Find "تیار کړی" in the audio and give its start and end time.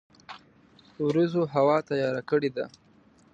1.89-2.49